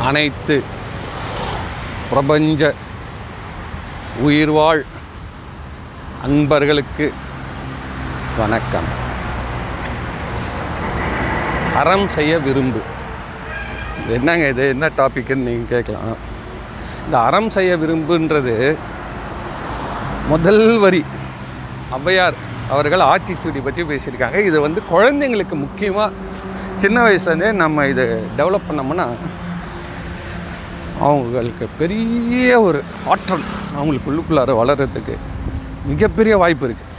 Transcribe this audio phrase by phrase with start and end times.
[0.00, 0.62] அனைத்து
[2.10, 2.74] பிரபஞ்ச
[4.20, 4.84] உயிர்வாழ்
[6.22, 7.12] அன்பர்களுக்கு
[8.38, 8.88] வணக்கம்.
[11.74, 12.80] அறம் செய்ய விரும்பு.
[14.08, 14.68] என்னங்க இது?
[14.68, 16.16] என்ன டாபிக்னு நீங்கள் கேட்கலாம்.
[17.04, 18.76] இந்த அறம் செய்ய விரும்புன்றது
[20.28, 21.04] முதல் வரி.
[21.92, 22.34] ஔவையார்
[22.68, 24.44] அவர்கள் ஆட்டிடியூடி பற்றி பேசியிருக்காங்க.
[24.44, 26.12] இது வந்து குழந்தைங்களுக்கு முக்கியமாக
[26.78, 28.04] சின்ன வயசுலேருந்தே நம்ம இதை
[28.36, 29.08] டெவலப் பண்ணோம்னா
[31.06, 35.16] அவங்களுக்கு பெரிய ஒரு ஆற்றல் அவங்களுக்கு உள்ளுக்குள்ளார வளர்கிறதுக்கு
[35.86, 36.92] மிகப்பெரிய வாய்ப்பு இருக்குது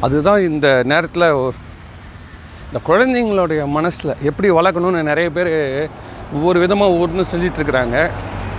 [0.00, 1.58] அதுதான் இந்த நேரத்தில் ஒரு
[2.66, 5.50] இந்த குழந்தைங்களுடைய மனசில் எப்படி வளர்க்கணும்னு நிறைய பேர்
[6.32, 7.96] ஒவ்வொரு விதமாக ஒவ்வொன்று செஞ்சிட்ருக்குறாங்க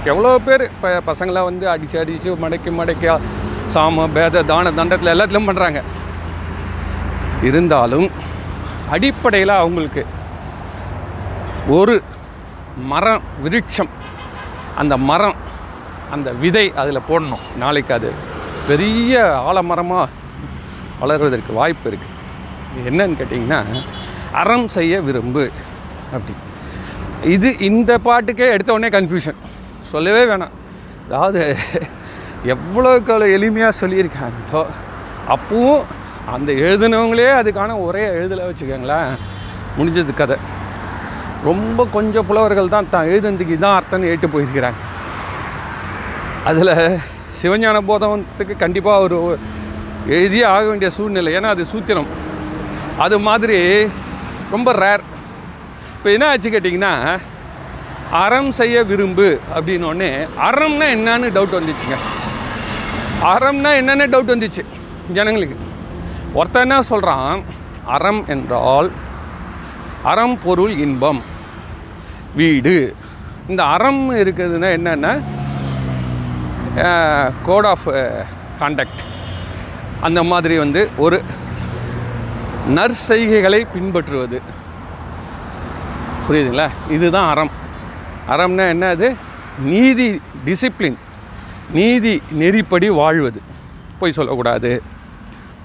[0.05, 3.07] எவ்வளோ பேர் இப்போ பசங்களாம் வந்து அடித்து அடித்து மடக்கி மடக்கி
[3.73, 5.81] சாம பேத தான தண்டத்தில் எல்லாத்துலேயும் பண்ணுறாங்க
[7.43, 8.07] இருந்தாலும்
[8.89, 10.03] அடிப்படையில் அவங்களுக்கு
[11.69, 11.95] ஒரு
[12.91, 13.91] மரம் விருட்சம்.
[14.81, 15.37] அந்த மரம்
[16.11, 17.43] அந்த விதை அதில் போடணும்.
[17.61, 18.09] நாளைக்கு அது
[18.69, 20.09] பெரிய ஆலமரமாக
[21.01, 22.11] வளர்வதற்கு வாய்ப்பு இருக்குது
[22.89, 23.59] என்னன்னு கேட்டிங்கன்னா
[24.41, 25.43] அறம் செய்ய விரும்பு
[26.15, 26.33] அப்படி.
[27.35, 29.41] இது இந்த பாட்டுக்கே எடுத்த உடனே கன்ஃபியூஷன்
[29.91, 30.55] சொல்லவே வேணாம்.
[31.07, 31.41] அதாவது
[32.53, 34.63] எவ்வளோக்கு அவ்வளோ எளிமையாக சொல்லியிருக்காங்களோ
[35.35, 35.83] அப்பவும்
[36.33, 39.11] அந்த எழுதினவங்களே அதுக்கான ஒரே எழுதலை வச்சுக்கோங்களேன்.
[39.77, 40.37] முடிஞ்சது கதை.
[41.47, 44.79] ரொம்ப கொஞ்சம் புலவர்கள் தான் தான் எழுதுனதுக்கு இதான் அர்த்தம்னு ஏட்டு போயிருக்கிறாங்க.
[46.49, 46.75] அதில்
[47.41, 49.17] சிவஞான போதத்துக்கு கண்டிப்பாக ஒரு
[50.15, 51.31] எழுதியே ஆக வேண்டிய சூழ்நிலை.
[51.37, 52.09] ஏன்னா அது சூத்திரம்.
[53.03, 53.59] அது மாதிரி
[54.53, 55.03] ரொம்ப ரேர்
[55.95, 56.93] இப்போ என்ன ஆச்சு கேட்டிங்கன்னா
[58.23, 60.09] அறம் செய்ய விரும்பு அப்படின்னோடனே
[60.47, 61.97] அறம்னா என்னன்னு டவுட் வந்துச்சுங்க.
[63.33, 64.63] அறம்னா என்னென்ன டவுட் வந்துச்சு
[65.17, 65.57] ஜனங்களுக்கு.
[66.39, 67.43] ஒருத்தன் என்ன சொல்கிறான்
[67.95, 68.89] அறம் என்றால்
[70.11, 71.21] அறம் பொருள் இன்பம்.
[72.35, 72.95] வீடு.
[73.47, 75.21] இந்த அறம் இருக்குதுன்னா என்னென்னா
[77.45, 77.89] கோட் ஆஃப்
[78.59, 79.01] கான்டக்ட்
[80.01, 81.21] அந்த மாதிரி வந்து ஒரு
[82.69, 84.41] நற்செய்கைகளை பின்பற்றுவது.
[86.29, 86.69] புரியுதுங்களா?
[86.89, 87.51] இதுதான் அறம்.
[88.29, 89.15] அறம்னா என்ன அது?
[89.59, 90.95] நீதி டிசிப்ளின்
[91.71, 93.41] நீதி நெறிப்படி வாழ்வது.
[93.99, 94.81] பொய் சொல்லக்கூடாது.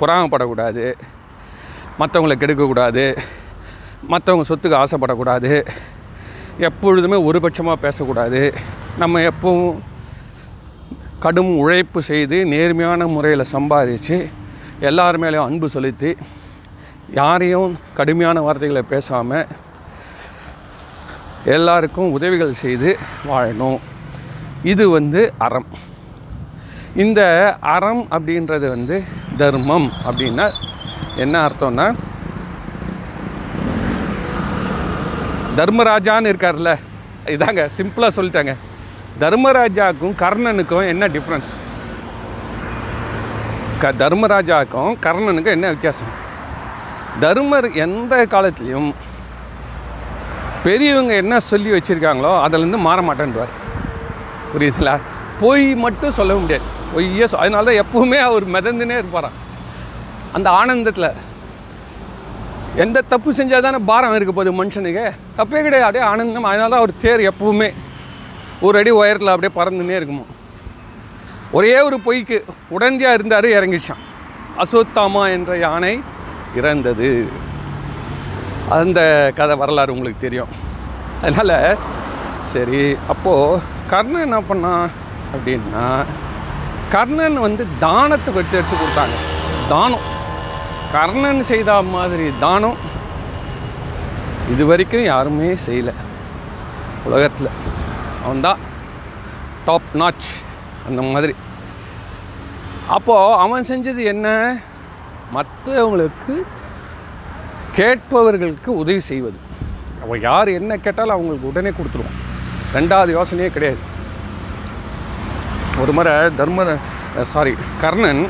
[0.01, 0.95] பொறாமப்படக்கூடாது.
[1.99, 3.17] மற்றவங்களை கெடுக்கக்கூடாது.
[4.11, 5.67] மற்றவங்க சொத்துக்கு ஆசைப்படக்கூடாது.
[6.67, 8.41] எப்பொழுதுமே ஒரு பட்சமாக பேசக்கூடாது.
[9.01, 9.77] நம்ம எப்பவும்
[11.25, 14.17] கடும் உழைப்பு செய்து நேர்மையான முறையில் சம்பாதிச்சு
[14.89, 16.11] எல்லார் மேலேயும் அன்பு செலுத்தி
[17.21, 19.47] யாரையும் கடுமையான வார்த்தைகளை பேசாமல்
[21.57, 22.91] எல்லாருக்கும் உதவிகள் செய்து
[23.31, 23.79] வாழணும்.
[24.73, 25.71] இது வந்து அறம்.
[27.05, 27.21] இந்த
[27.75, 28.97] அறம் அப்படின்றது வந்து
[29.37, 30.47] தர்மம் அப்படின்னா
[31.17, 31.87] என்ன அர்த்தம்னா
[35.59, 36.73] தர்மராஜான்னு இருக்கார்ல
[37.35, 38.53] இதாங்க சிம்பிளாக சொல்லிட்டாங்க.
[39.23, 41.51] தர்மராஜாவுக்கும் கர்ணனுக்கும் என்ன டிஃப்ரென்ஸ்
[43.83, 46.13] க தர்மராஜாவுக்கும் கர்ணனுக்கும் என்ன வித்தியாசம்?
[47.25, 48.91] தர்மர் எந்த காலத்துலேயும்
[50.65, 53.55] பெரியவங்க என்ன சொல்லி வச்சுருக்காங்களோ அதிலேருந்து மாற மாட்டேன்டுவார்
[54.53, 54.95] புரியுதுங்களா?
[55.41, 56.67] பொய் மட்டும் சொல்ல முடியாது.
[56.93, 59.37] பொய்யே அதனால தான் எப்பவுமே அவர் மிதந்துனே இருப்பாராம்.
[60.37, 61.11] அந்த ஆனந்தத்தில்
[62.83, 65.05] எந்த தப்பு செஞ்சால் தானே பாரம் இருக்க போகுது மனுஷனுக்கு?
[65.39, 65.85] தப்பே கிடையாது.
[65.87, 66.49] அப்படியே ஆனந்தம்.
[66.51, 67.69] அதனால தான் அவர் தேர் எப்பவுமே
[68.67, 70.25] ஒரு அடி உயரத்தில் அப்படியே பறந்துன்னே இருக்குமோ?
[71.59, 72.45] ஒரே ஒரு பொய்க்கு
[72.77, 74.03] உடந்தியாக இருந்தார் இறங்கிச்சான்.
[74.63, 76.01] அசோத்தாமா என்ற யானை
[76.57, 77.11] இறந்தது.
[78.79, 79.01] அந்த
[79.39, 80.53] கதை வரலாறு உங்களுக்கு தெரியும்.
[81.23, 81.77] அதனால்
[82.53, 84.87] சரி அப்போது கர்ணன் என்ன பண்ணான்
[85.35, 85.87] அப்படின்னா
[86.95, 89.17] கர்ணன் வந்து தானத்தை எடுத்து எடுத்து கொடுத்தாங்க.
[89.69, 90.07] தானம்.
[90.93, 92.77] கர்ணன் செய்த மாதிரி தானம்
[94.53, 95.93] இது வரைக்கும் யாருமே செய்யலை.
[97.05, 97.49] உலகத்தில்.
[98.25, 98.59] அவன்தான்
[99.67, 100.29] டாப் நாச்
[100.89, 101.35] அந்த மாதிரி.
[102.89, 104.57] அப்போது அவன் செஞ்சது என்ன?
[105.35, 106.43] மற்றவங்களுக்கு
[107.77, 109.39] கேட்பவர்களுக்கு உதவி செய்வது.
[110.03, 112.17] அவன் யார் என்ன கேட்டாலும் அவங்களுக்கு உடனே கொடுத்துருவான்
[112.75, 113.79] ரெண்டாவது யோசனையே கிடையாது.
[115.81, 116.77] ஒரு முறை தர்ம
[117.23, 118.29] சாரி கர்ணன்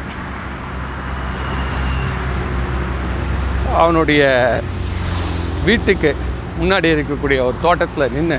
[3.83, 4.23] அவனுடைய
[5.67, 6.11] வீட்டுக்கு
[6.61, 8.39] முன்னாடி இருக்கக்கூடிய ஒரு தோட்டத்தில் நின்று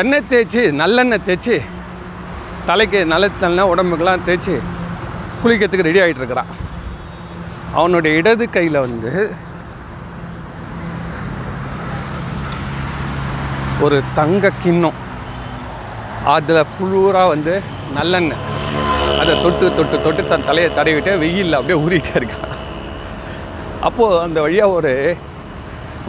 [0.00, 1.56] எண்ணெய் தேய்ச்சி நல்லெண்ணெய் தேய்ச்சி
[2.68, 4.54] தலைக்கு நல்லெண்ணெய் உடம்புக்கெல்லாம் தேய்ச்சி
[5.42, 6.50] குளிக்கிறதுக்கு ரெடி ஆகிட்டு இருக்கிறான்.
[7.78, 9.12] அவனுடைய இடது கையில் வந்து
[13.84, 14.98] ஒரு தங்க கிண்ணம்.
[16.36, 17.54] அதில் ஃபுல்லூராக வந்து
[17.98, 18.42] நல்லெண்ணெய்.
[19.20, 22.54] அதை தொட்டு தொட்டு தொட்டு தன் தலையை தடவிட்டு வெயிலில் அப்படியே ஊறிட்டே இருக்கான்.
[23.86, 24.92] அப்போது அந்த வழியாக ஒரு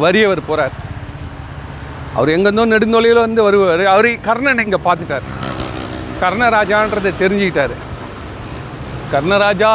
[0.04, 0.76] வறியவர் போகிறார்
[2.16, 3.84] அவர் எங்கேருந்தோ நெடுந்தொலையில் வந்து வருவார்.
[3.94, 5.28] அவர் கர்ணன் இங்கே பார்த்துட்டார்.
[6.22, 7.76] கர்ணராஜான்றதை தெரிஞ்சுக்கிட்டார்.
[9.14, 9.72] கர்ணராஜா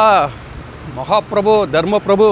[0.97, 2.29] மகாபிரபு தர்மபிரபு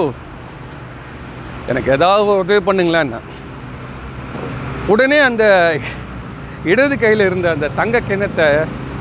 [1.70, 3.12] எனக்கு ஏதாவது ஒரு உதவி பண்ணுங்களேன்
[4.92, 5.44] உடனே அந்த
[6.72, 8.46] இடது கையில் இருந்த அந்த தங்க கிணத்தை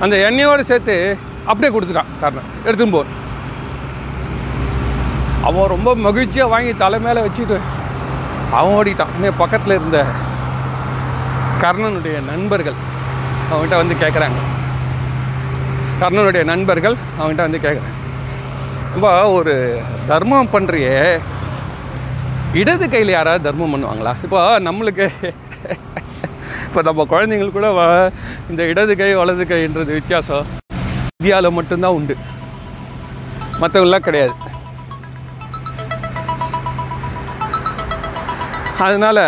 [0.03, 0.95] அந்த எண்ணெயோடு சேர்த்து
[1.49, 3.03] அப்படியே கொடுத்துட்டான் கர்ணன் எடுத்துன்னு போ.
[5.47, 7.57] அவன் ரொம்ப மகிழ்ச்சியாக வாங்கி தலை மேலே வச்சுட்டு
[8.59, 9.13] அவன் ஓடிட்டான்.
[9.17, 9.99] இன்னும் பக்கத்தில் இருந்த
[11.63, 12.77] கர்ணனுடைய நண்பர்கள்
[13.51, 14.39] அவன்கிட்ட வந்து கேட்குறாங்க
[16.01, 17.93] கர்ணனுடைய நண்பர்கள் அவன்கிட்ட வந்து கேட்குறாங்க
[18.95, 19.53] இப்போ ஒரு
[20.09, 20.97] தர்மம் பண்ணுறியே
[22.61, 24.13] இடது கையில் யாராவது தர்மம் பண்ணுவாங்களா?
[24.25, 25.07] இப்போ நம்மளுக்கு
[26.67, 27.69] இப்போ நம்ம குழந்தைங்களுக்கு கூட
[28.51, 30.45] இந்த இடது கை வலது கைன்றது வித்தியாசம்.
[31.21, 32.15] இந்தியாவில் மட்டும்தான் உண்டு.
[33.59, 34.33] மற்றவங்களாம் கிடையாது.
[38.87, 39.21] அதனால்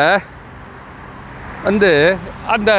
[1.68, 1.92] வந்து
[2.56, 2.72] அந்த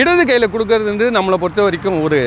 [0.00, 2.20] இடது கையில் கொடுக்கறது நம்மளை பொறுத்த வரைக்கும் ஒரு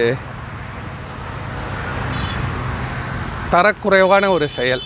[3.54, 4.83] தரக்குறைவான ஒரு செயல்.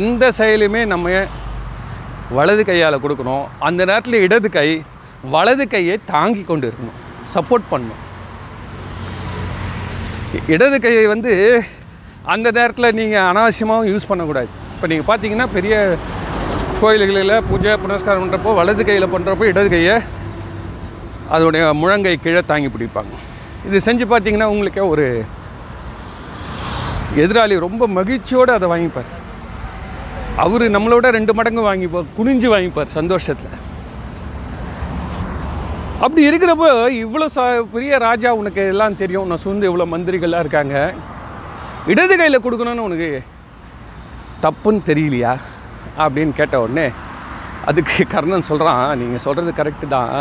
[0.00, 1.26] எந்த செயலுமே நம்ம
[2.38, 3.46] வலது கையால் கொடுக்கணும்.
[3.58, 4.68] அந்த நேரத்தில் இடது கை
[5.36, 6.98] வலது கையை தாங்கி கொண்டு இருக்கணும்.
[7.36, 8.02] சப்போர்ட் பண்ணணும்.
[10.54, 11.32] இடது கையை வந்து
[12.34, 14.50] அந்த நேரத்தில் நீங்கள் அனாவசியமாகவும் யூஸ் பண்ணக்கூடாது.
[14.74, 15.74] இப்போ நீங்கள் பார்த்தீங்கன்னா பெரிய
[16.80, 19.96] கோயில்களில் பூஜை புனஸ்காரம் பண்ணுறப்போ வலது கையில் பண்ணுறப்போ இடது கையை
[21.36, 23.14] அதோடைய முழங்கை கீழே தாங்கி பிடிப்பாங்க.
[23.68, 25.06] இது செஞ்சு பார்த்தீங்கன்னா உங்களுக்கே ஒரு
[27.22, 29.10] எதிராளி ரொம்ப மகிழ்ச்சியோடு அதை வாங்கிப்பார்.
[30.44, 33.54] அவர் நம்மளோட ரெண்டு மடங்கு வாங்கிப்பார் குனிஞ்சு வாங்கிப்பார் சந்தோஷத்தில்.
[36.04, 36.68] அப்படி இருக்கிறப்போ
[37.02, 37.42] இவ்வளோ ச
[37.74, 39.28] பெரிய ராஜா உனக்கு எல்லாம் தெரியும்.
[39.30, 40.76] நான் சூழ்ந்து இவ்வளோ மந்திரிகள்லாம் இருக்காங்க.
[41.92, 43.08] இடது கையில் கொடுக்கணும்னு உனக்கு
[44.44, 45.32] தப்புன்னு தெரியலையா?
[46.04, 46.86] அப்படின்னு கேட்ட உடனே
[47.70, 50.12] அதுக்கு கர்ணன் சொல்கிறான் நீங்கள் சொல்கிறது கரெக்டு தான்.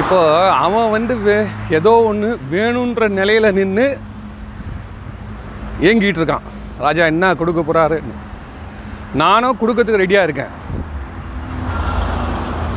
[0.00, 0.18] இப்போ
[0.64, 1.36] அவன் வந்து வே
[1.78, 3.86] ஏதோ ஒன்று வேணுன்ற நிலையில் நின்று
[5.88, 6.46] ஏங்கிட்டு இருக்கான்.
[6.86, 7.98] ராஜா என்ன கொடுக்க போகிறாரு
[9.22, 10.54] நானும் கொடுக்கறதுக்கு ரெடியாக இருக்கேன்.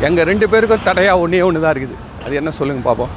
[0.08, 1.96] எங்கள் ரெண்டு பேருக்கும் தடையாக ஒன்றே ஒன்று தான் இருக்குது.
[2.26, 3.14] அது என்ன சொல்லுங்கள் பார்ப்போம்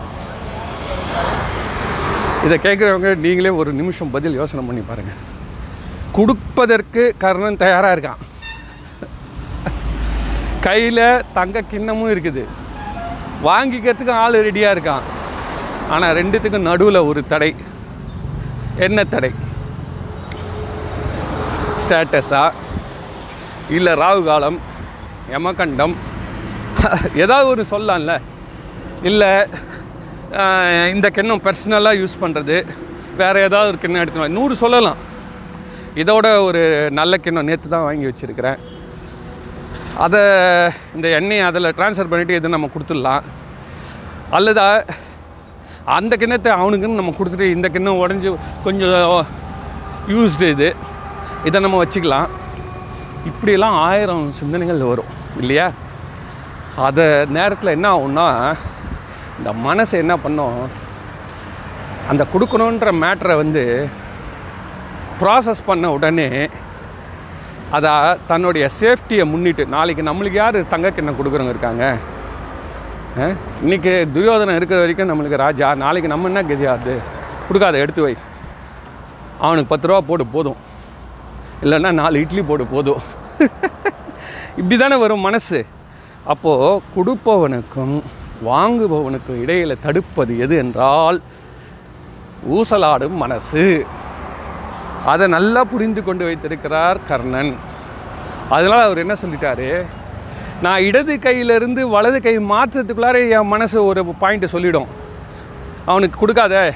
[2.47, 5.21] இதை கேட்குறவங்க நீங்களே ஒரு நிமிஷம் பதில் யோசனை பண்ணி பாருங்கள்
[6.17, 8.21] கொடுப்பதற்கு கர்ணன் தயாராக இருக்கான்.
[10.67, 11.07] கையில்
[11.39, 12.45] தங்க கிண்ணமும் இருக்குது.
[13.47, 15.07] வாங்கிக்கிறதுக்கும் ஆள் ரெடியாக இருக்கான்.
[15.95, 17.51] ஆனால் ரெண்டுத்துக்கும் நடுவில் ஒரு தடை.
[18.87, 19.31] என்ன தடை?
[21.83, 22.45] ஸ்டேட்டஸா?
[23.79, 24.59] இல்லை ராகு காலம்
[25.35, 25.97] யமகண்டம்?
[27.23, 28.15] ஏதாவது ஒரு சொல்லலாம்ல?
[29.09, 29.31] இல்லை
[30.95, 32.57] இந்த கிண்ணம் பர்சனலாக யூஸ் பண்ணுறது
[33.21, 35.01] வேறு ஏதாவது ஒரு கிண்ணம் எடுத்துக்கலாம் நூறு சொல்லலாம்.
[36.03, 36.63] இதோட ஒரு
[36.99, 38.59] நல்ல கிண்ணம் நேற்று தான் வாங்கி வச்சுருக்கிறேன்.
[40.05, 40.23] அதை
[40.97, 43.25] இந்த எண்ணெயை அதில் ட்ரான்ஸ்ஃபர் பண்ணிவிட்டு எதுவும் நம்ம கொடுத்துடலாம்.
[44.39, 44.65] அல்லது
[45.99, 48.31] அந்த கிண்ணத்தை அவனுக்குன்னு நம்ம கொடுத்துட்டு இந்த கிண்ணம் உடஞ்சி
[48.67, 49.27] கொஞ்சம்
[50.15, 50.69] யூஸ்டு இது
[51.49, 52.29] இதை நம்ம வச்சுக்கலாம்.
[53.31, 55.67] இப்படியெல்லாம் ஆயிரம் சிந்தனைகள் வரும் இல்லையா?
[56.77, 58.55] அதை நேரத்தில் என்ன ஆகும்னா
[59.39, 60.69] இந்த மனசு என்ன பண்ணும்?
[62.09, 63.89] அந்த கொடுக்கணுன்ற மேட்ரை வந்து
[65.21, 66.51] ப்ராசஸ் பண்ண உடனே
[67.71, 71.97] அதை தன்னுடைய சேஃப்டியை முன்னிட்டு நாளைக்கு நம்மளுக்கு யார் தங்க கிண்ணம் கொடுக்குறவங்க இருக்காங்க?
[73.65, 77.01] இன்றைக்கி துரியோதனம் இருக்கிற வரைக்கும் நம்மளுக்கு ராஜா நாளைக்கு நம்ம என்ன கதியாது
[77.49, 78.17] கொடுக்காத எடுத்து வை.
[79.39, 80.57] அவனுக்கு பத்து ரூபா போடு போதும்.
[81.63, 83.01] இல்லைன்னா நாலு இட்லி போடு போதும்.
[84.57, 85.67] இப்படி தானே வரும் மனசு.
[86.25, 88.03] அப்போது கொடுப்பவனுக்கும்
[88.45, 91.21] வாங்குபவனுக்கும் இடையில் தடுப்பது எது என்றால்
[92.55, 93.87] ஊசலாடும் மனசு.
[95.07, 97.55] அதை நல்லா புரிந்து கொண்டு வைத்திருக்கிறார் கர்ணன்.
[98.49, 99.85] அதனால் அவர் என்ன சொல்லிட்டாரு?
[100.63, 104.87] நான் இடது கையிலிருந்து வலது கை மாற்றுறதுக்குள்ளார என் மனசு ஒரு பாயிண்ட்டை சொல்லிடும்.
[105.85, 106.75] அவனுக்கு கொடுக்காத.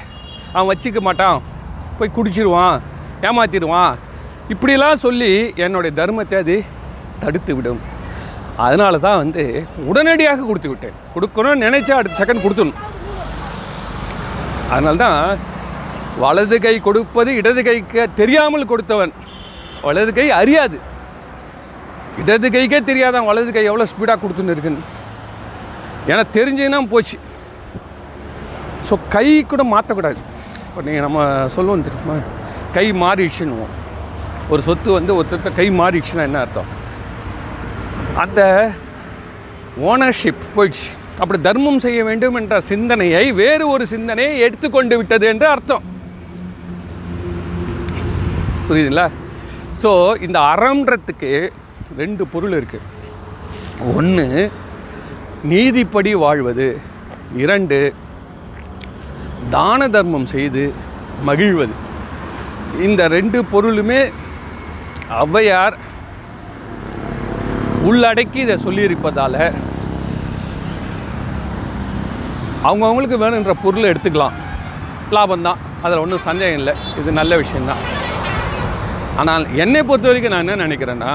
[0.53, 1.41] அவன் வச்சிக்க மாட்டான்.
[1.99, 2.79] போய் குடிச்சிடுவான்
[3.21, 3.95] ஏமாத்திடுவான்.
[4.53, 6.63] இப்படிலாம் சொல்லி என்னுடைய தர்மத்தை அது
[7.19, 7.97] தடுத்து விடும்
[8.63, 9.43] அதனால தான் வந்து
[9.89, 10.95] உடனடியாக கொடுத்து விட்டேன்.
[11.15, 12.81] கொடுக்கணும்னு நினைச்சா அடுத்த செகண்ட் கொடுத்துடணும்.
[14.73, 15.19] அதனால தான்
[16.23, 19.13] வலது கை கொடுப்பது இடது கைக்கு தெரியாமல் கொடுத்தவன்
[19.87, 20.77] வலது கை அறியாது.
[22.21, 24.83] இடது கைக்கே தெரியாதான் வலது கை எவ்வளோ ஸ்பீடாக கொடுத்துன்னு இருக்குன்னு.
[26.11, 27.17] ஏன்னா தெரிஞ்சுன்னா போச்சு.
[28.89, 30.19] ஸோ கை கூட மாற்றக்கூடாது
[30.67, 31.19] இப்போ நீங்கள் நம்ம
[31.55, 32.17] சொல்லுவோம் தெரியுமா?
[32.75, 33.73] கை மாறிடுச்சுன்னுவோம்.
[34.51, 36.69] ஒரு சொத்து வந்து ஒருத்தர் கை மாறிடுச்சுன்னா என்ன அர்த்தம்?
[38.23, 38.41] அந்த
[39.91, 40.89] ஓனர்ஷிப் போயிடுச்சு.
[41.21, 45.85] அப்படி தர்மம் செய்ய வேண்டும் என்ற சிந்தனையை வேறு ஒரு சிந்தனையை எடுத்துக்கொண்டு விட்டது என்று அர்த்தம்.
[48.67, 49.07] புரியுதுங்களா?
[49.81, 49.91] ஸோ
[50.25, 51.31] இந்த அறம்ன்றத்துக்கு
[52.01, 52.87] ரெண்டு பொருள் இருக்குது
[53.95, 54.27] ஒன்று
[55.51, 56.67] நீதிப்படி வாழ்வது.
[57.43, 57.77] இரண்டு
[59.55, 60.63] தான தர்மம் செய்து
[61.27, 61.75] மகிழ்வது.
[62.87, 64.01] இந்த ரெண்டு பொருளுமே
[65.23, 65.77] ஔவையார்
[67.89, 69.41] உள்ளடக்கி இதை சொல்லியிருப்பதால்
[72.67, 74.37] அவங்கவுங்களுக்கு வேணுன்ற பொருளை எடுத்துக்கலாம்.
[75.15, 75.61] லாபம்தான்.
[75.85, 76.73] அதில் ஒன்றும் சந்தேகம் இல்லை.
[76.99, 77.83] இது நல்ல விஷயந்தான்
[79.21, 81.11] ஆனால் என்னை பொறுத்த வரைக்கும் நான் என்ன நினைக்கிறேன்னா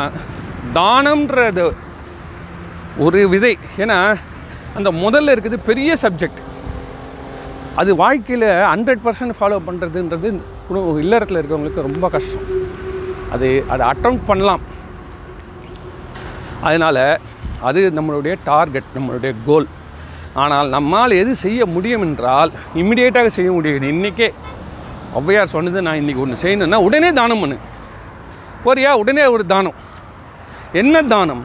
[0.78, 1.64] தானம்ன்றது
[3.04, 3.54] ஒரு விதை.
[3.82, 3.98] ஏன்னா
[4.78, 6.42] அந்த முதல்ல இருக்குது பெரிய சப்ஜெக்ட்
[7.80, 10.28] அது வாழ்க்கையில் ஹண்ட்ரட் பர்சன்ட் ஃபாலோ பண்ணுறதுன்றது
[10.68, 12.46] குடும்ப இல்லறத்தில் இருக்கவங்களுக்கு ரொம்ப கஷ்டம்.
[13.36, 14.64] அது அதை அட்டம் பண்ணலாம்.
[16.64, 17.20] அதனால்
[17.60, 19.66] அது நம்மளுடைய டார்கெட் நம்மளுடைய கோல்.
[20.34, 24.28] ஆனால் நம்மால் எது செய்ய முடியும் என்றால் இம்மிடியேட்டாக செய்ய முடியும் இன்றைக்கே
[25.18, 27.58] ஔவையார் சொன்னது நான் இன்றைக்கி ஒன்று செய்யணுன்னா உடனே தானம் பண்ணு.
[28.64, 28.92] போறியா?
[28.92, 29.76] உடனே ஒரு தானம்.
[30.72, 31.44] என்ன தானம்?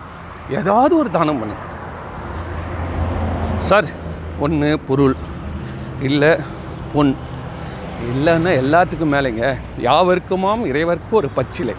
[0.50, 1.54] ஏதாவது ஒரு தானம் பண்ணு.
[3.58, 3.86] சார்
[4.40, 5.16] ஒன்று பொருள்.
[6.02, 6.32] இல்லை
[6.94, 7.16] பொன்.
[8.12, 9.44] இல்லைன்னா எல்லாத்துக்கும் மேலேங்க.
[9.82, 11.76] யாவருக்குமாம் இறைவர்க்கு ஒரு பச்சிலை.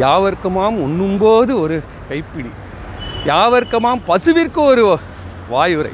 [0.00, 2.50] யாவருக்குமாம் உண்ணும்போது ஒரு கைப்பிடி.
[3.30, 4.84] யாவர்க்குமாம் பசுவிற்கு ஒரு
[5.52, 5.92] வாயுரை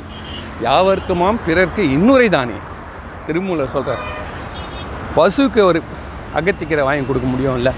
[0.66, 2.56] யாவர்க்குமாம் பிறர்க்கு இன்னுரை தானே?
[3.26, 4.04] திருமூல சொல்கிறார்
[5.16, 5.80] பசுக்கு ஒரு
[6.38, 7.72] அகத்திக்கிற வாங்கி கொடுக்க முடியும்ல?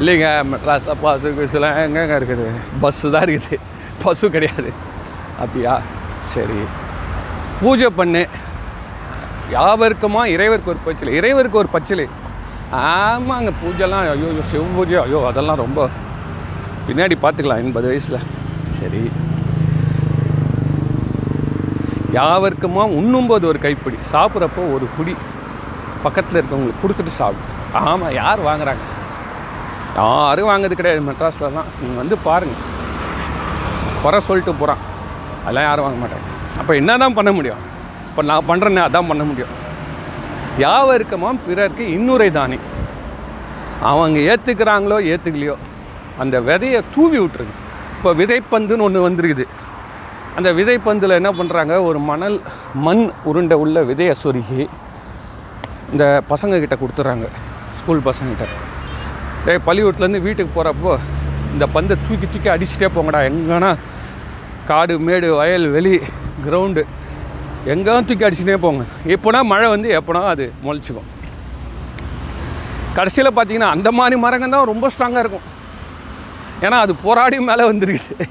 [0.00, 2.46] இல்லைங்க மெட்ராஸில் பசு கிசுலாம் எங்கெங்க இருக்குது?
[2.82, 3.58] பஸ்ஸு தான் இருக்குது.
[4.02, 4.70] பசு கிடையாது.
[5.42, 5.74] அப்படியா?
[6.34, 6.60] சரி.
[7.60, 8.22] பூஜை பண்ணு.
[9.56, 11.14] யாவருக்குமா இறைவருக்கு ஒரு பச்சிலை?
[11.20, 12.06] இறைவருக்கு ஒரு பச்சிலை.
[12.72, 14.98] ஆமாங்க பூஜைலாம் ஐயோ ஐயோ சிவ பூஜை.
[15.06, 15.88] ஐயோ அதெல்லாம் ரொம்ப
[16.88, 18.20] பின்னாடி பார்த்துக்கலாம் எண்பது வயசில்.
[18.80, 19.02] சரி.
[22.18, 23.98] யாவருக்குமா உண்ணும்போது ஒரு கைப்பிடி.
[24.12, 25.14] சாப்பிட்றப்போ ஒரு குடி.
[26.04, 27.48] பக்கத்தில் இருக்கவங்களுக்கு கொடுத்துட்டு சாப்பிடு.
[27.72, 28.84] ஆமாம் யார் வாங்குறாங்க?
[30.00, 31.70] யாரும் வாங்குறது கிடையாது மெட்ராஸ்லலாம்.
[31.80, 32.66] நீங்கள் வந்து பாருங்கள்
[34.02, 34.82] குறை சொல்லிட்டு போகிறான்
[35.42, 36.28] அதெல்லாம் யாரும் வாங்க மாட்டாங்க.
[36.60, 37.64] அப்போ என்ன தான் பண்ண முடியும்?
[38.08, 39.54] இப்போ நான் பண்ணுறேன்னே அதான் பண்ண முடியும்.
[40.64, 42.58] யாவருக்கமாம் பிறருக்கு இன்னுரை தானே.
[43.90, 45.56] அவங்க ஏற்றுக்கிறாங்களோ ஏற்றுக்கலையோ
[46.22, 47.56] அந்த விதையை தூவி விட்டுருங்க.
[48.00, 49.44] இப்போ விதைப்பந்துன்னு ஒன்று வந்துருக்குது.
[50.36, 52.36] அந்த விதைப்பந்தில் என்ன பண்ணுறாங்க ஒரு மணல்
[52.84, 54.60] மண் உருண்டை உள்ள விதையை சொருகி
[55.90, 57.26] இந்த பசங்கக்கிட்ட கொடுத்துட்றாங்க
[57.80, 58.46] ஸ்கூல் பசங்கக்கிட்ட
[59.44, 60.94] டே பள்ளிக்கூடத்துலேருந்து வீட்டுக்கு போகிறப்போ
[61.52, 63.20] இந்த பந்தை தூக்கி தூக்கி அடிச்சுட்டே போங்கடா.
[63.30, 63.70] எங்கன்னா
[64.70, 65.94] காடு மேடு வயல் வெளி
[66.46, 66.84] கிரவுண்டு
[67.74, 68.82] எங்கே தூக்கி அடிச்சுட்டே போங்க.
[69.16, 71.08] எப்போனா மழை வந்து எப்போனா அது முளைச்சிக்கும்.
[72.98, 75.48] கடைசியில் பார்த்தீங்கன்னா அந்த மாதிரி மரங்கள் தான் ரொம்ப ஸ்ட்ராங்காக இருக்கும்.
[76.66, 78.26] ஏன்னா அது போராடி மேலே வந்துருக்குது.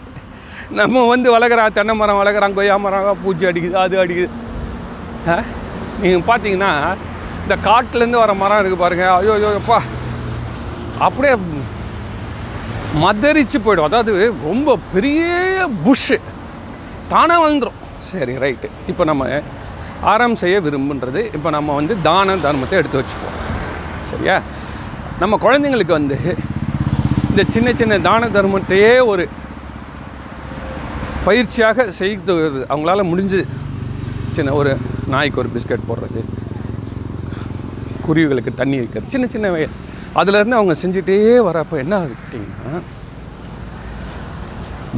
[0.80, 4.30] நம்ம வந்து வளர்க்குறான் தென்னை மரம் வளர்க்குறான் கொய்யா மரம் பூச்சி அடிக்குது அது அடிக்குது.
[6.02, 6.72] நீங்கள் பார்த்தீங்கன்னா
[7.44, 9.52] இந்த காட்டிலேருந்து வர மரம் இருக்குது பாருங்கள் ஐயோ ஐயோ
[11.08, 11.34] அப்படியே
[13.04, 13.88] மதரிச்சு போயிடும்.
[13.90, 14.12] அதாவது
[14.50, 15.24] ரொம்ப பெரிய
[15.86, 16.18] புஷ்ஷு
[17.12, 19.42] தானாக வந்துடும் சரி ரைட்டு இப்போ நம்ம
[20.12, 23.38] ஆரம் செய்ய விரும்புன்றது இப்போ நம்ம வந்து தான தர்மத்தை எடுத்து வச்சுப்போம்
[24.10, 24.36] சரியா?
[25.22, 26.18] நம்ம குழந்தைங்களுக்கு வந்து
[27.30, 29.24] இந்த சின்ன சின்ன தான தர்மத்தையே ஒரு
[31.28, 32.34] பயிற்சியாக செய்து
[32.74, 33.40] அவங்களால முடிஞ்சு
[34.38, 34.72] சின்ன ஒரு
[35.14, 36.22] நாய்க்கு ஒரு பிஸ்கட் போடுறது.
[38.08, 39.12] குருவிகளுக்கு தண்ணி வைக்கிறது.
[39.14, 39.50] சின்ன சின்ன
[40.20, 41.18] அதுலேருந்து அவங்க செஞ்சுட்டே
[41.48, 42.80] வரப்போ என்ன ஆகுது கேட்டிங்கன்னா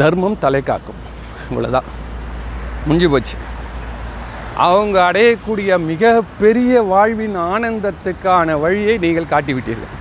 [0.02, 1.00] தர்மம் தலை காக்கும்.
[1.50, 1.90] இவ்வளோதான்
[2.86, 3.36] முடிஞ்சு போச்சு.
[4.68, 9.96] அவங்க அடையக்கூடிய மிகப்பெரிய வாழ்வின் ஆனந்தத்துக்கான வழியை நீங்கள் காட்டிவிட்டீர்கள்.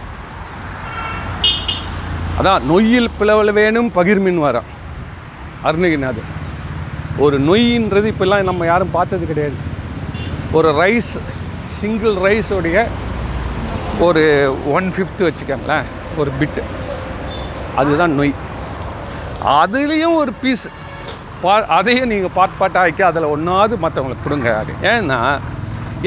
[2.40, 4.68] அதான் நொய்யில் பிளவல் வேணும் பகிர்மின் வரம்
[5.68, 6.28] அருணகிரிநாதர்.
[7.25, 9.56] ஒரு நொய்ன்றது இப்போல்லாம் நம்ம யாரும் பார்த்தது கிடையாது.
[10.59, 11.11] ஒரு ரைஸ்
[11.78, 12.85] சிங்கிள் ரைஸோடைய
[14.06, 14.23] ஒரு
[14.76, 15.88] ஒன் ஃபிஃப்த்து வச்சுக்கோங்களேன்
[16.20, 16.62] ஒரு பிட்டு
[17.80, 18.32] அதுதான் நொய்.
[19.62, 20.64] அதுலேயும் ஒரு பீஸ்
[21.42, 24.50] பா அதையும் நீங்கள் பாட் பாட்டாக ஆக்கி அதில் ஒன்றாவது மற்றவங்களுக்கு கொடுங்க.
[24.62, 25.18] அது ஏன்னா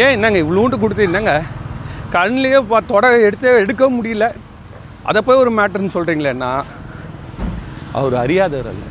[0.04, 1.36] ஏன் என்னங்க இவ்வளோண்டு கொடுத்து என்னங்க?
[2.16, 4.26] கண்ணிலேயே பா தொட எடுத்து எடுக்க முடியல.
[5.10, 6.52] அதை போய் ஒரு மேட்டர்னு சொல்கிறீங்களேன்னா
[8.00, 8.86] அவர் அறியாதவர் அல்ல.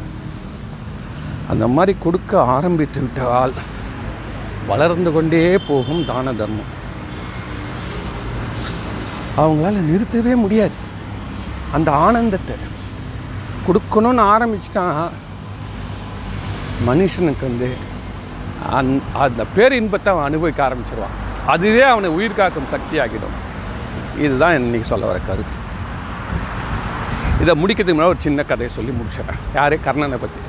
[1.52, 3.54] அந்த மாதிரி கொடுக்க ஆரம்பித்து விட்டால்
[4.71, 6.71] வளர்ந்து கொண்டே போகும் தான தர்மம்.
[9.42, 10.76] அவங்களால நிறுத்தவே முடியாது.
[11.76, 12.57] அந்த ஆனந்தத்தை
[13.66, 15.19] கொடுக்கணும்னு ஆரம்பிச்சிட்டான்
[16.88, 17.71] மனுஷனுக்கு வந்து
[18.78, 18.92] அந்
[19.25, 21.19] அந்த பேர் இன்பத்தை அவன் அனுபவிக்க ஆரம்பிச்சிருவான்.
[21.54, 23.37] அதுவே அவனை உயிர் காக்கும் சக்தி ஆகிடும்
[24.25, 25.59] இதுதான் இன்னைக்கு சொல்ல வர கருத்து.
[27.42, 29.40] இதை முடிக்கிறதுக்கு முன்னாடி ஒரு சின்ன கதையை சொல்லி முடிச்சிடறேன்.
[29.58, 29.75] யார்?
[29.87, 30.40] கர்ணனை பற்றி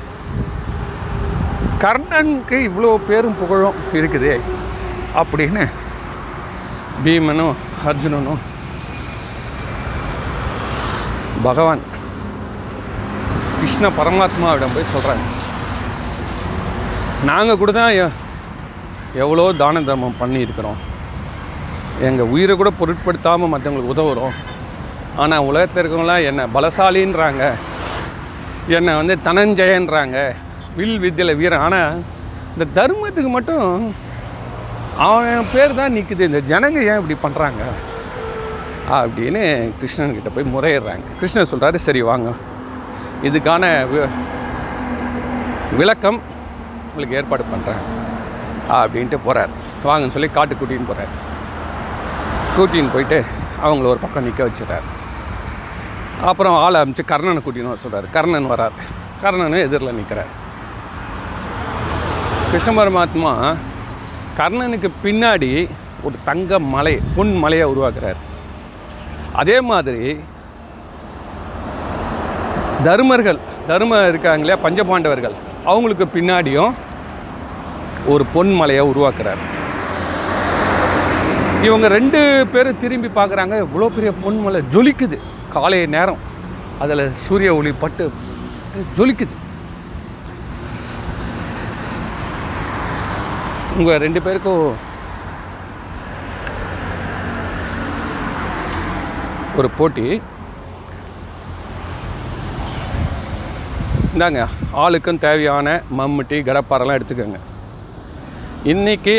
[1.84, 4.34] கர்ணனுக்கு இவ்வளோ பேரும் புகழும் இருக்குதே
[5.20, 5.62] அப்படின்னு
[7.04, 7.56] பீமனும்
[7.88, 8.42] அர்ஜுனனும்
[11.46, 11.82] பகவான்
[13.58, 15.26] கிருஷ்ண பரமாத்மாவிடம் போய் சொல்கிறாங்க
[17.30, 17.92] நாங்கள் கூட தான்
[19.22, 20.80] எவ்வளோ தான தர்மம் பண்ணியிருக்கிறோம்.
[22.08, 24.34] எங்கள் உயிரை கூட பொருட்படுத்தாமல் மற்றவங்களுக்கு உதவுகிறோம்
[25.16, 27.52] ஆனால் உலகத்தில் இருக்கவங்களாம் என்ன பலசாலின்றாங்க.
[28.68, 30.34] என்னை வந்து தனஞ்சயன்றாங்க.
[30.76, 31.60] வில் வித்தியில் வீரன்.
[31.60, 32.02] ஆனால்
[32.58, 33.94] இந்த தர்மத்துக்கு மட்டும்
[34.98, 37.62] அவன் பேர் தான் நிற்குது இந்த ஜனங்க ஏன் இப்படி பண்ணுறாங்க
[38.90, 41.00] அப்படின்னு கிருஷ்ணன்கிட்ட போய் முறையிடுறாங்க.
[41.20, 42.30] கிருஷ்ணன் சொல்கிறாரு சரி வாங்க.
[43.22, 44.08] இதுக்கான வி-
[45.76, 46.20] விளக்கம்
[46.88, 47.82] உங்களுக்கு ஏற்பாடு பண்ணுறேன்
[48.70, 49.48] அப்படின்ட்டு போகிறார்
[49.84, 51.12] வாங்கன்னு சொல்லி காட்டு கூட்டின்னு போகிறார்
[52.58, 53.24] கூட்டின்னு போயிட்டு
[53.64, 54.93] அவங்கள ஒரு பக்கம் நிற்க வச்சுறாரு
[56.30, 58.76] அப்புறம் ஆளை அமிச்சு கர்ணனை கூட்டின்னு வர சொல்கிறார் கர்ணன் வரார்.
[59.22, 60.30] கர்ணனும் எதிரில் நிற்கிறார்
[62.50, 63.32] கிருஷ்ண பரமாத்மா
[64.38, 65.50] கர்ணனுக்கு பின்னாடி
[66.06, 68.20] ஒரு தங்க மலை பொன் மலையை உருவாக்குறார்.
[69.40, 70.04] அதே மாதிரி
[72.86, 75.36] தர்மர்கள் தர்ம இருக்காங்க இல்லையா பஞ்சபாண்டவர்கள்
[75.70, 76.72] அவங்களுக்கு பின்னாடியும்
[78.12, 79.42] ஒரு பொன் மலையை உருவாக்குறார்.
[81.68, 82.20] இவங்க ரெண்டு
[82.52, 85.18] பேரும் திரும்பி பார்க்குறாங்க இவ்வளோ பெரிய பொன்மலை ஜொலிக்குது.
[85.54, 86.22] காலை நேரம்
[86.82, 88.04] அதில் சூரிய ஒளி பட்டு
[88.98, 89.34] ஜொலிக்குது.
[93.78, 94.64] உங்கள் ரெண்டு பேருக்கும்
[99.58, 100.06] ஒரு போட்டி.
[104.14, 104.42] இந்தாங்க
[104.84, 107.40] ஆளுக்கும் தேவையான மம்முட்டி கடப்பாரெல்லாம் எடுத்துக்கோங்க.
[108.72, 109.14] இன்னைக்கு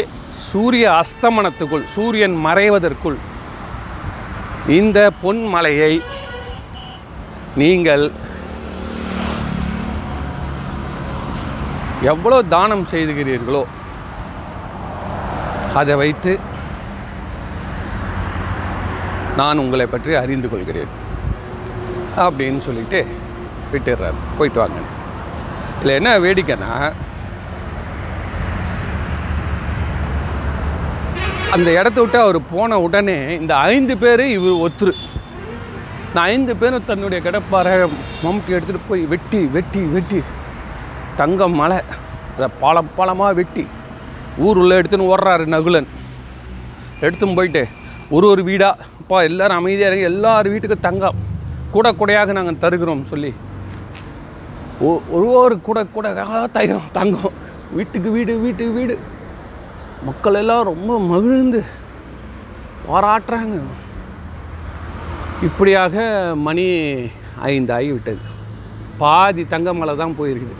[0.49, 3.17] சூரிய அஸ்தமனத்துக்குள் சூரியன் மறைவதற்குள்
[4.79, 5.93] இந்த பொன் மலையை
[7.61, 8.03] நீங்கள்
[12.11, 13.61] எவ்வளோ தானம் செய்துகிறீர்களோ
[15.79, 16.33] அதை வைத்து
[19.39, 20.91] நான் உங்களை பற்றி அறிந்து கொள்கிறேன்
[22.25, 22.99] அப்படின்னு சொல்லிட்டு
[23.71, 24.19] விட்டுடுறாரு.
[24.37, 24.81] போயிட்டு வாங்க.
[25.77, 26.71] இதில் என்ன வேடிக்கைன்னா
[31.55, 34.93] அந்த இடத்த விட்டு அவர் போன உடனே இந்த ஐந்து பேர் இவர் ஒத்துரு.
[36.15, 37.89] இந்த ஐந்து பேரும் தன்னுடைய கடப்பாறை
[38.23, 40.21] மம்முட்டி எடுத்துகிட்டு போய் வெட்டி வெட்டி வெட்டி
[41.15, 41.77] தங்கம் மலை
[42.35, 43.67] அதை பாலம் பாலமாக வெட்டி
[44.37, 45.87] ஊர் உள்ளே எடுத்துன்னு ஓடுறாரு நகுலன்.
[47.01, 47.67] எடுத்துன்னு போயிட்டு
[48.09, 51.15] ஒரு ஒரு வீடாக அப்பா எல்லோரும் அமைதியாக இருக்கு எல்லார் வீட்டுக்கும் தங்கம்.
[51.71, 53.33] கூட கூடையாக நாங்கள் தருகிறோம் சொல்லி.
[54.79, 56.13] ஒ- ஒரு ஒரு கூட கூட
[56.51, 57.31] தங்கம் தங்கம்.
[57.71, 58.99] வீட்டுக்கு வீடு வீட்டுக்கு வீடு.
[60.03, 61.63] மக்கள் எல்லாம் ரொம்ப மகிழ்ந்து
[62.87, 63.59] பாராட்டுறாங்க.
[65.47, 65.95] இப்படியாக
[66.47, 66.65] மணி
[67.51, 68.21] ஐந்தாகி விட்டது
[69.01, 70.55] பாதி தங்கமலை தான் போயிருக்குது.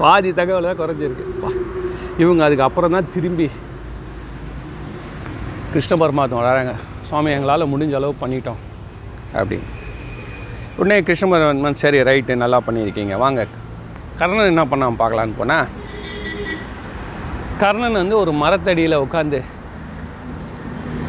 [0.00, 1.24] பாதி தகவலை தான் குறைஞ்சிருக்கு.
[2.22, 3.46] இவங்க அதுக்கு அப்புறம் தான் திரும்பி
[5.72, 6.74] கிருஷ்ண பரமாத்மா வராங்க.
[7.08, 8.60] சுவாமி எங்களால் முடிஞ்ச அளவு பண்ணிட்டோம்.
[9.38, 9.68] அப்படின்னு.
[10.78, 13.16] உடனே கிருஷ்ண பரமாத்மன் சரி ரைட்டு நல்லா பண்ணியிருக்கீங்க.
[13.24, 13.46] வாங்க.
[14.18, 15.70] கர்ணன் என்ன பண்ணாமல் பார்க்கலான்னு போனால்
[17.62, 19.40] கர்ணன் வந்து ஒரு மரத்தடியில் உட்காந்து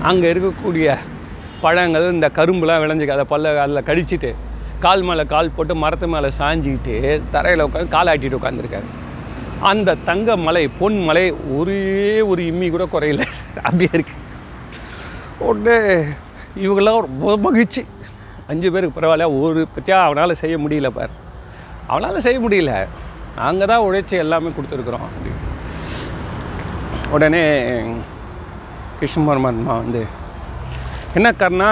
[0.10, 0.98] அங்கே இருக்கக்கூடிய
[1.62, 4.30] பழங்கள் இந்த கரும்புலாம் விளைஞ்சிக்க அதை பல்ல அதில் கடிச்சிட்டு
[4.80, 8.88] கால் மேலே கால் போட்டு மரத்து மேலே சாஞ்சிக்கிட்டு தரையில் உட்காந்து கால் ஆட்டிட்டு உட்காந்துருக்காரு
[9.70, 13.22] அந்த தங்க மலை பொன் மலை ஒரே ஒரு இம்மி கூட குறையில.
[13.64, 14.16] அப்படியே இருக்கு.
[15.40, 15.76] உடனே
[16.64, 17.86] இவங்கெல்லாம் ரொம்ப மகிழ்ச்சி.
[18.48, 21.14] அஞ்சு பேருக்கு பரவாயில்ல ஒரு பற்றியா அவனால் செய்ய முடியல பார்.
[21.88, 22.88] அவனால் செய்ய முடியல.
[23.38, 25.32] நாங்கள் தான் உழைச்சி எல்லாமே கொடுத்துருக்குறோம் அப்படி
[27.12, 27.44] உடனே
[29.00, 30.04] கிருஷ்ண பரமாத்மா வந்து
[31.18, 31.68] என்ன கர்ணா?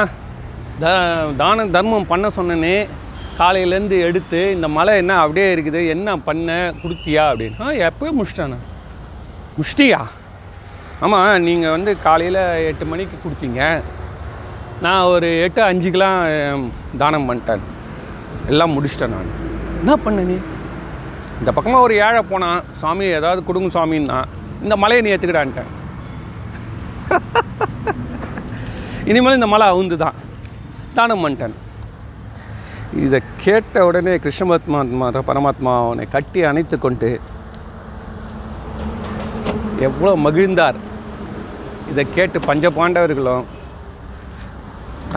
[0.82, 0.92] த
[1.40, 2.76] தான தர்மம் பண்ண சொன்னனே.
[3.40, 7.58] காலையிலேருந்து எடுத்து இந்த மலை என்ன அப்படியே இருக்குது என்ன பண்ண கொடுத்தியா அப்படின்னு.
[7.64, 8.58] ஆ எப்போயே முடிச்சிட்டானே?
[9.58, 10.00] முஷ்டியா
[11.04, 13.62] ஆமாம் நீங்கள் வந்து காலையில் எட்டு மணிக்கு கொடுத்தீங்க.
[14.86, 16.22] நான் ஒரு எட்டு அஞ்சுக்கெலாம்
[17.04, 17.68] தானம் பண்ணிட்டேன்.
[18.54, 19.32] எல்லாம் முடிச்சிட்டேன் நான்.
[19.82, 20.38] என்ன பண்ண நீ?
[21.40, 22.62] இந்த பக்கமாக ஒரு ஏழை போனான்.
[22.82, 24.20] சாமி ஏதாவது கொடுங்க சாமின்னா.
[24.66, 25.72] இந்த மலையை நீ ஏற்றுக்கிடான்ட்டேன்
[29.12, 30.18] இனிமேல் இந்த மலை அவுந்து தான்
[30.98, 31.56] தானம் பண்ணிட்டேன்
[33.06, 37.10] இதை கேட்ட உடனே கிருஷ்ணபத்மாத்மா பரமாத்மா அவனை கட்டி அணைத்து கொண்டு
[39.88, 40.78] எவ்வளோ மகிழ்ந்தார்.
[41.92, 43.46] இதை கேட்டு பஞ்ச பாண்டவர்களும்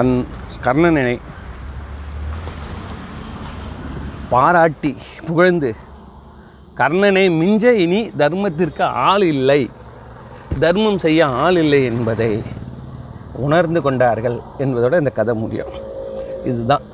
[0.00, 0.12] அந்
[0.64, 1.16] கர்ணனை
[4.32, 4.92] பாராட்டி
[5.26, 5.70] புகழ்ந்து
[6.80, 9.62] கர்ணனை மிஞ்ச இனி தர்மத்திற்கு ஆள் இல்லை.
[10.64, 12.32] தர்மம் செய்ய ஆள் இல்லை என்பதை
[13.44, 15.72] உணர்ந்து கொண்டார்கள் என்பதோட இந்த கதை முடியும்.
[16.50, 16.84] இதுதான்.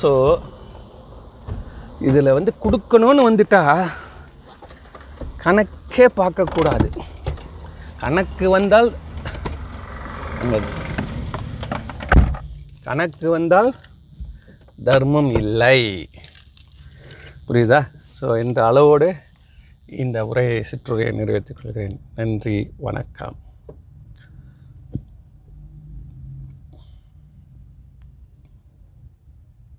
[0.00, 0.10] ஸோ
[2.08, 3.62] இதில் வந்து கொடுக்கணும்னு வந்துட்டா
[5.44, 6.88] கணக்கே பார்க்கக்கூடாது
[8.02, 8.90] கணக்கு வந்தால்
[12.86, 13.70] கணக்கு வந்தால்
[14.88, 15.80] தர்மம் இல்லை.
[17.48, 17.80] புரியுதா?
[18.18, 19.08] ஸோ இந்த அளவோடு
[20.02, 21.98] இந்த உரையை சிற்றுரையை நிறைவேற்றிக் கொள்கிறேன்.
[22.18, 22.56] நன்றி
[22.86, 23.36] வணக்கம்.